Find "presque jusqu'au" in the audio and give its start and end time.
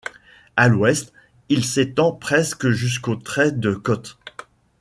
2.11-3.15